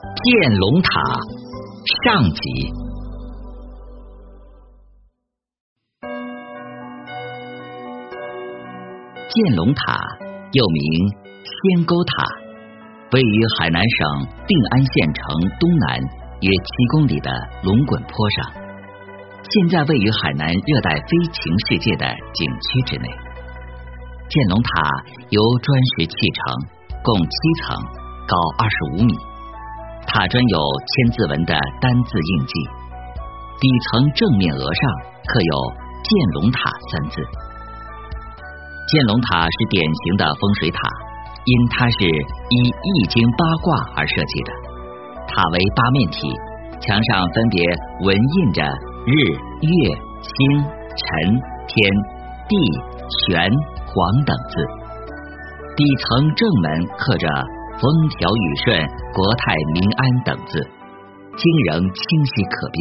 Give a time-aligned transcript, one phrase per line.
[0.00, 0.90] 建龙塔
[2.04, 2.72] 上集。
[9.28, 9.94] 建龙塔
[10.52, 10.82] 又名
[11.44, 12.24] 仙沟塔，
[13.12, 15.24] 位于海南省定安县城
[15.60, 16.00] 东南
[16.40, 17.30] 约七公里的
[17.62, 18.52] 龙滚坡上，
[19.42, 23.08] 现在位于海南热带飞禽世界的景区之内。
[24.28, 24.70] 建龙塔
[25.28, 26.54] 由砖石砌成，
[27.04, 27.30] 共七
[27.62, 27.76] 层，
[28.26, 29.29] 高二十五米。
[30.06, 32.52] 塔砖有千字文的单字印记，
[33.60, 34.90] 底层正面额上
[35.26, 37.22] 刻有“建龙塔”三字。
[38.88, 40.80] 建龙塔是典型的风水塔，
[41.44, 44.52] 因它是依易经八卦而设计的。
[45.28, 46.28] 塔为八面体，
[46.80, 47.62] 墙上分别
[48.00, 48.64] 纹印着
[49.06, 49.12] 日、
[49.62, 51.78] 月、星、辰、天、
[52.48, 52.56] 地、
[53.28, 53.48] 玄、
[53.86, 54.66] 黄等字。
[55.76, 57.28] 底层正门刻着。
[57.80, 58.76] 风调雨顺、
[59.14, 60.60] 国泰民安等字，
[61.32, 62.76] 今仍清晰可辨。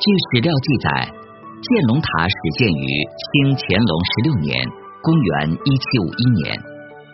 [0.00, 4.56] 据史料记载，建龙塔始建于清乾隆十六年
[5.04, 6.56] （公元一七五一年），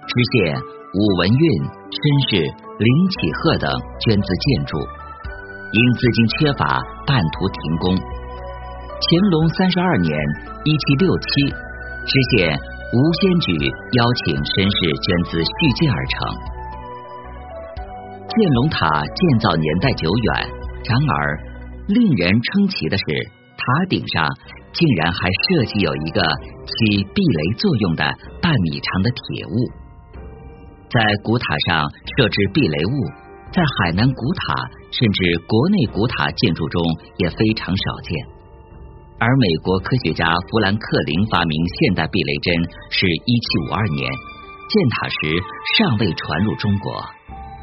[0.07, 0.55] 知县
[0.95, 1.99] 武文运、绅
[2.31, 3.67] 士林启鹤等
[4.07, 7.99] 捐资建筑，因资金缺乏，半途停工。
[7.99, 10.15] 乾隆三十二年
[10.63, 11.51] （一七六七），
[12.07, 12.55] 知县。
[12.93, 13.51] 吴先举
[13.99, 16.15] 邀请绅士捐资续建而成。
[18.31, 20.47] 建龙塔建造年代久远，
[20.87, 21.15] 然而
[21.89, 23.05] 令人称奇的是，
[23.59, 24.23] 塔顶上
[24.71, 26.23] 竟然还设计有一个
[26.63, 28.07] 起避雷作用的
[28.41, 29.57] 半米长的铁物。
[30.87, 32.95] 在古塔上设置避雷物，
[33.51, 34.63] 在海南古塔
[34.95, 36.81] 甚至国内古塔建筑中
[37.19, 38.36] 也非常少见。
[39.19, 42.53] 而美国科学家富兰克林发明现代避雷针
[42.91, 44.05] 是一七五二年，
[44.69, 45.17] 建塔时
[45.79, 46.93] 尚未传入中国。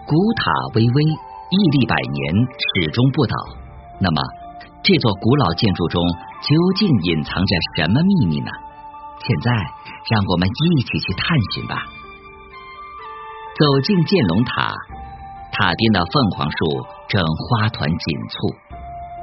[0.09, 3.35] 古塔巍巍屹立百年，始终不倒。
[4.01, 4.17] 那么，
[4.81, 6.01] 这座古老建筑中
[6.41, 8.49] 究竟隐藏着什么秘密呢？
[9.21, 9.51] 现在，
[10.09, 11.85] 让我们一起去探寻吧。
[13.53, 14.73] 走进建龙塔，
[15.53, 16.57] 塔边的凤凰树
[17.07, 18.49] 正花团锦簇，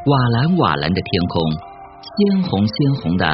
[0.07, 1.70] 瓦蓝瓦蓝的天空。
[2.01, 3.25] 鲜红鲜红的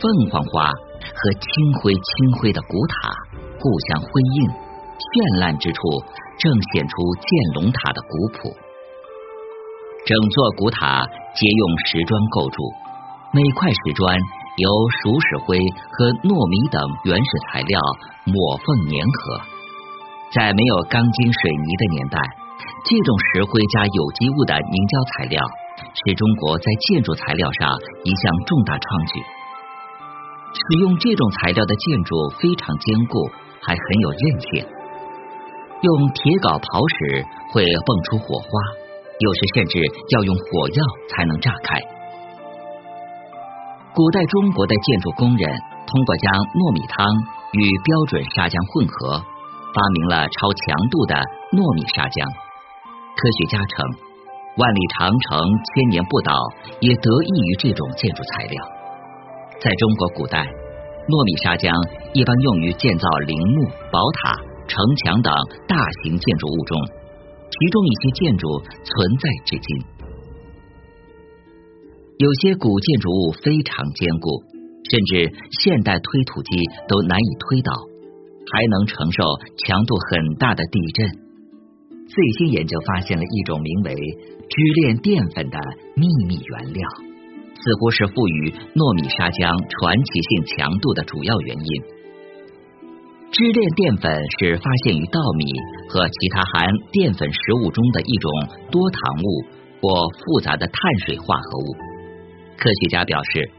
[0.00, 1.48] 凤凰花和青
[1.80, 2.02] 灰青
[2.40, 3.12] 灰的古塔
[3.60, 4.48] 互相辉映，
[4.96, 5.80] 绚烂之处
[6.40, 8.48] 正显出建龙塔的古朴。
[10.04, 11.04] 整座古塔
[11.36, 12.60] 皆用石砖构筑，
[13.32, 14.12] 每块石砖
[14.56, 14.68] 由
[15.00, 15.56] 熟石灰
[15.92, 17.76] 和糯米等原始材料
[18.24, 19.40] 抹缝粘合。
[20.32, 22.18] 在没有钢筋水泥的年代，
[22.88, 25.40] 这种石灰加有机物的凝胶材料。
[25.92, 27.68] 是中国在建筑材料上
[28.04, 29.20] 一项重大创举。
[30.54, 33.28] 使用这种材料的建筑非常坚固，
[33.60, 34.66] 还很有韧性。
[35.82, 38.48] 用铁镐刨时会蹦出火花，
[39.18, 39.82] 有时甚至
[40.14, 40.80] 要用火药
[41.10, 41.76] 才能炸开。
[43.92, 45.44] 古代中国的建筑工人
[45.86, 47.04] 通过将糯米汤
[47.52, 49.18] 与标准砂浆混合，
[49.74, 51.14] 发明了超强度的
[51.52, 52.22] 糯米砂浆。
[53.14, 54.03] 科学家称。
[54.56, 55.34] 万里长城
[55.66, 56.32] 千年不倒，
[56.80, 58.62] 也得益于这种建筑材料。
[59.60, 60.46] 在中国古代，
[61.10, 61.74] 糯米砂浆
[62.14, 64.38] 一般用于建造陵墓、宝塔、
[64.70, 65.34] 城墙等
[65.66, 65.74] 大
[66.06, 66.78] 型建筑物中，
[67.50, 68.46] 其中一些建筑
[68.86, 69.68] 存在至今。
[72.22, 74.38] 有些古建筑物非常坚固，
[74.86, 76.54] 甚至现代推土机
[76.86, 77.74] 都难以推倒，
[78.54, 79.24] 还能承受
[79.66, 81.23] 强度很大的地震。
[82.06, 85.58] 最新研究发现了一种名为支链淀粉的
[85.96, 86.88] 秘密原料，
[87.56, 91.70] 似乎是赋予糯米砂浆传奇性强度的主要原因。
[93.32, 94.06] 支链淀粉
[94.38, 95.42] 是发现于稻米
[95.90, 98.30] 和其他含淀粉食物中的一种
[98.70, 99.26] 多糖物
[99.80, 101.74] 或复杂的碳水化合物。
[102.54, 103.50] 科学家表示，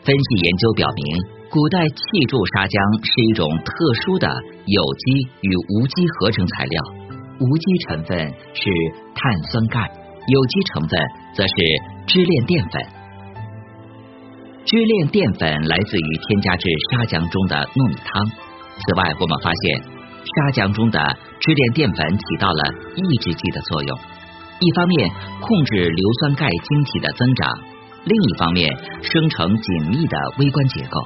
[0.00, 1.20] 分析研究表明，
[1.50, 2.00] 古代砌
[2.30, 2.72] 柱砂浆
[3.04, 4.30] 是一种特殊的
[4.64, 6.97] 有机与无机合成材料。
[7.40, 8.18] 无机成分
[8.52, 8.70] 是
[9.14, 9.90] 碳酸钙，
[10.26, 10.98] 有机成分
[11.34, 11.54] 则是
[12.06, 12.82] 支链淀粉。
[14.64, 18.26] 支链淀粉来自于添加至砂浆中的糯米汤。
[18.26, 20.98] 此外，我们发现砂浆中的
[21.40, 22.62] 支链淀粉起到了
[22.96, 23.98] 抑制剂的作用，
[24.58, 25.08] 一方面
[25.40, 27.58] 控制硫酸钙晶体的增长，
[28.04, 28.66] 另一方面
[29.00, 31.00] 生成紧密的微观结构。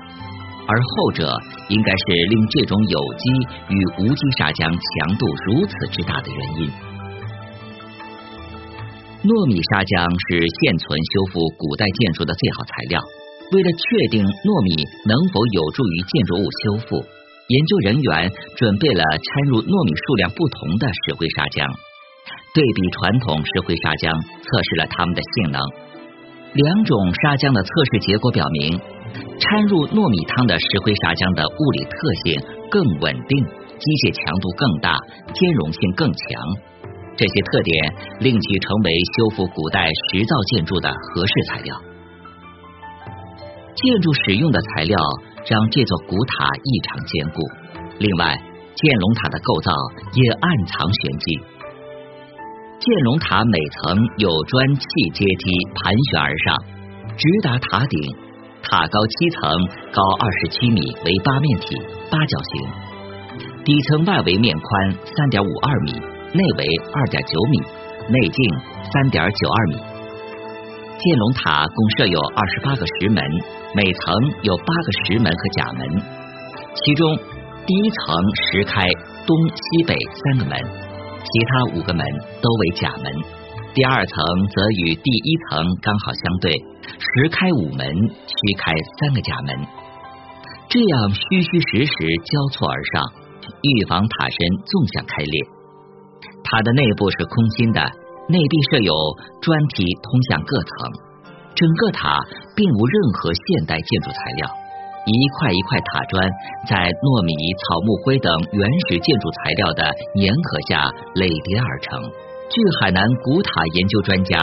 [0.66, 1.26] 而后者
[1.68, 3.24] 应该是令这种有机
[3.68, 6.70] 与无机砂浆强度如此之大的原因。
[9.22, 12.98] 糯米砂浆是现存修复古代建筑的最好材料。
[13.54, 16.98] 为了确定糯米能否有助于建筑物修复，
[17.52, 18.26] 研究人员
[18.56, 21.68] 准备了掺入糯米数量不同的石灰砂浆。
[22.56, 24.08] 对比传统石灰砂浆，
[24.40, 25.60] 测试了它们的性能。
[26.52, 28.76] 两种砂浆的测试结果表明，
[29.40, 32.36] 掺入糯米汤的石灰砂浆的物理特性
[32.68, 34.92] 更稳定，机械强度更大，
[35.32, 36.20] 兼容性更强。
[37.16, 37.72] 这些特点
[38.20, 41.72] 令其成为修复古代石造建筑的合适材料。
[43.72, 45.00] 建筑使用的材料
[45.48, 47.40] 让这座古塔异常坚固。
[47.96, 49.72] 另外，建龙塔的构造
[50.12, 51.40] 也暗藏玄机。
[52.82, 54.84] 建龙塔每层有砖砌
[55.14, 56.56] 阶梯盘旋而上，
[57.16, 58.00] 直达塔顶。
[58.60, 59.54] 塔高七层，
[59.94, 61.76] 高二十七米，为八面体
[62.10, 63.62] 八角形。
[63.62, 65.92] 底层外围面宽三点五二米，
[66.34, 67.60] 内围二点九米，
[68.10, 68.50] 内径
[68.92, 69.74] 三点九二米。
[70.98, 73.22] 建龙塔共设有二十八个石门，
[73.76, 76.02] 每层有八个石门和甲门。
[76.74, 77.16] 其中
[77.64, 78.16] 第一层
[78.50, 78.88] 石开
[79.24, 79.94] 东西北
[80.24, 80.91] 三个门。
[81.24, 82.06] 其他五个门
[82.42, 83.12] 都为甲门，
[83.74, 84.16] 第二层
[84.48, 86.52] 则与第一层刚好相对，
[86.98, 89.56] 实开五门，虚开三个甲门，
[90.68, 93.02] 这样虚虚实实交错而上，
[93.62, 94.36] 预防塔身
[94.66, 95.40] 纵向开裂。
[96.44, 97.80] 塔的内部是空心的，
[98.28, 98.92] 内壁设有
[99.40, 100.70] 砖梯通向各层，
[101.54, 102.18] 整个塔
[102.54, 104.61] 并无任何现代建筑材料。
[105.04, 106.30] 一块一块塔砖
[106.70, 109.82] 在糯米、草木灰等原始建筑材料的
[110.14, 110.86] 粘合下
[111.18, 111.98] 垒叠而成。
[112.46, 114.38] 据海南古塔研究专家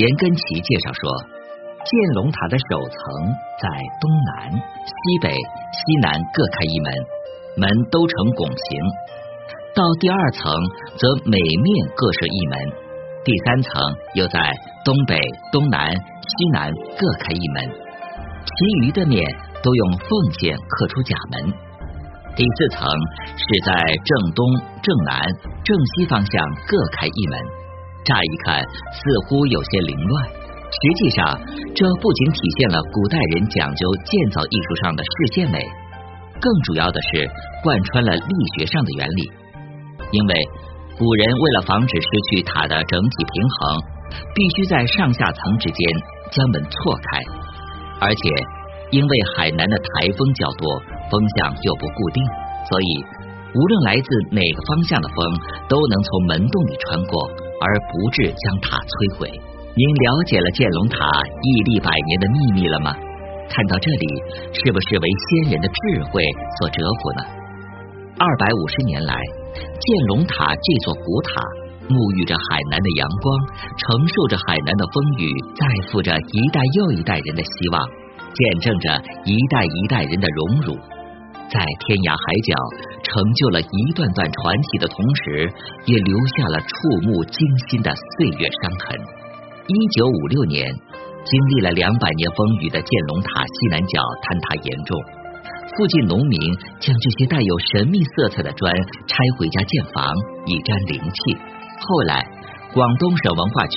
[0.00, 1.02] 严根奇介绍说，
[1.84, 2.98] 建龙塔的首层
[3.60, 3.68] 在
[4.00, 6.88] 东南、西北、西南各开一门，
[7.60, 8.80] 门都呈拱形；
[9.76, 10.48] 到第二层
[10.96, 12.56] 则每面各设一门，
[13.28, 13.76] 第三层
[14.14, 14.40] 又在
[14.86, 15.20] 东北、
[15.52, 19.20] 东南、西南各开一门，其余的面。
[19.62, 21.52] 都用缝线刻出甲门。
[22.36, 22.86] 第四层
[23.34, 24.46] 是在正东、
[24.80, 25.20] 正南、
[25.64, 27.38] 正西方向各开一门。
[28.04, 31.38] 乍一看似乎有些凌乱，实际上
[31.74, 35.58] 这不仅体现了古代人讲究建造艺术上的视线美，
[36.40, 37.28] 更主要的是
[37.62, 39.32] 贯穿了力学上的原理。
[40.12, 40.34] 因为
[40.96, 43.82] 古人为了防止失去塔的整体平衡，
[44.32, 45.88] 必须在上下层之间
[46.30, 48.57] 将门错开，而且。
[48.90, 50.64] 因为海南的台风较多，
[51.10, 52.24] 风向又不固定，
[52.68, 53.04] 所以
[53.54, 55.16] 无论来自哪个方向的风，
[55.68, 57.28] 都能从门洞里穿过，
[57.60, 59.28] 而不致将塔摧毁。
[59.76, 62.96] 您了解了建龙塔屹立百年的秘密了吗？
[63.48, 64.06] 看到这里，
[64.52, 66.24] 是不是为先人的智慧
[66.60, 67.20] 所折服呢？
[68.18, 69.14] 二百五十年来，
[69.54, 71.40] 建龙塔这座古塔
[71.88, 73.24] 沐浴着海南的阳光，
[73.76, 77.80] 承受着海南的风雨，载负着一代又一代人的希望。
[78.34, 80.74] 见证着一代一代人的荣辱，
[81.48, 82.52] 在天涯海角
[83.02, 85.48] 成就了一段段传奇的同时，
[85.86, 86.74] 也留下了触
[87.08, 89.00] 目惊心的岁月伤痕。
[89.66, 90.64] 一九五六年，
[91.24, 94.92] 经历了两百年风雨的建龙塔西南角坍塌严重，
[95.76, 96.38] 附近农民
[96.80, 98.72] 将这些带有神秘色彩的砖
[99.08, 100.08] 拆回家建房，
[100.46, 101.36] 以沾灵气。
[101.80, 102.24] 后来，
[102.72, 103.76] 广东省文化局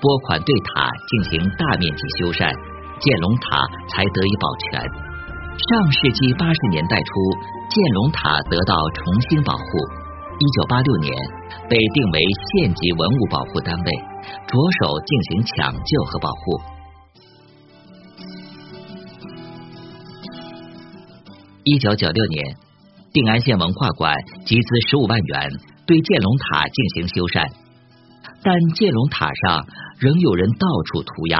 [0.00, 2.71] 拨款对塔进行大面积修缮。
[3.00, 4.82] 建龙塔才得以保全。
[5.52, 7.10] 上世纪八十年代初，
[7.68, 9.62] 建龙塔得到重新保护。
[10.38, 11.14] 一九八六年，
[11.68, 12.20] 被定为
[12.56, 13.92] 县级文物保护单位，
[14.48, 16.60] 着手进行抢救和保护。
[21.64, 22.56] 一九九六年，
[23.12, 25.50] 定安县文化馆集资十五万元，
[25.86, 27.48] 对建龙塔进行修缮，
[28.42, 29.64] 但建龙塔上
[30.00, 31.38] 仍有人到处涂鸦。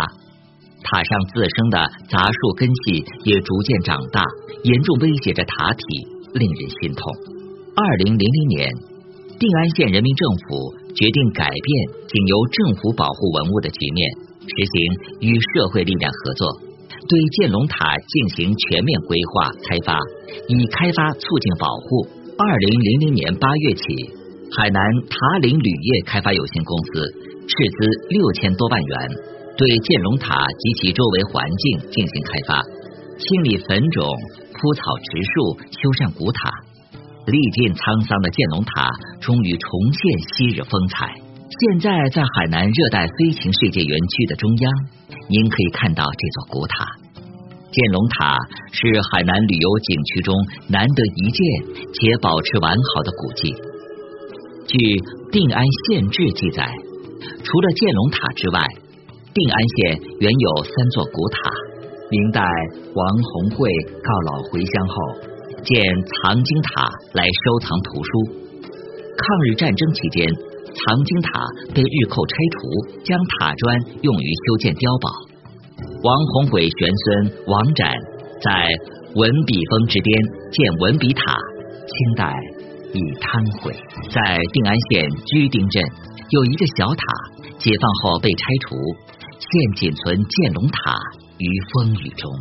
[0.83, 1.79] 塔上自生的
[2.11, 4.23] 杂树根系也逐渐长大，
[4.65, 5.83] 严重威胁着塔体，
[6.35, 7.03] 令人心痛。
[7.75, 8.69] 二零零零年，
[9.39, 11.67] 定安县人民政府决定改变
[12.09, 14.11] 仅由政府保护文物的局面，
[14.43, 14.75] 实行
[15.21, 16.61] 与社会力量合作，
[17.09, 19.99] 对建龙塔进行全面规划开发，
[20.49, 22.09] 以开发促进保护。
[22.37, 23.85] 二零零零年八月起，
[24.57, 26.93] 海南塔岭铝业开发有限公司
[27.47, 29.11] 斥资六千多万元。
[29.57, 32.63] 对建龙塔及其周围环境进行开发，
[33.19, 34.07] 清理坟冢、
[34.53, 36.51] 铺草植树、修缮古塔，
[37.27, 38.89] 历尽沧桑的建龙塔
[39.21, 40.01] 终于重现
[40.33, 41.13] 昔日风采。
[41.53, 44.73] 现在在海南热带飞禽世界园区的中央，
[45.29, 46.89] 您可以看到这座古塔。
[47.69, 48.37] 建龙塔
[48.73, 50.35] 是海南旅游景区中
[50.69, 51.41] 难得一见
[51.93, 53.53] 且保持完好的古迹。
[54.67, 54.77] 据
[55.31, 56.65] 《定安县志》记载，
[57.45, 58.65] 除了建龙塔之外，
[59.35, 61.39] 定安县原有三座古塔。
[62.11, 62.45] 明代
[62.95, 63.71] 王弘贵
[64.05, 64.95] 告老回乡后，
[65.65, 66.85] 建藏经塔
[67.15, 68.11] 来收藏图书。
[69.17, 71.31] 抗日战争期间，藏经塔
[71.75, 75.09] 被日寇拆除，将塔砖用于修建碉堡。
[76.05, 77.89] 王宏伟玄孙王展
[78.45, 78.69] 在
[79.15, 80.13] 文笔峰之巅
[80.53, 81.33] 建文笔塔，
[81.89, 82.29] 清代
[82.93, 83.73] 已坍毁。
[84.13, 84.21] 在
[84.53, 85.81] 定安县居丁镇
[86.29, 87.05] 有一个小塔，
[87.57, 88.77] 解放后被拆除，
[89.53, 90.95] 现仅存建龙塔
[91.37, 92.33] 于风雨中。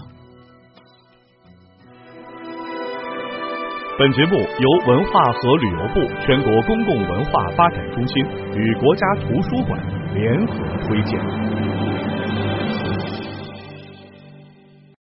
[4.00, 8.26] 本节目由文化和旅游部全国公共文化发展中心
[8.56, 9.78] 与国家图书馆
[10.16, 10.54] 联合
[10.88, 11.91] 推荐。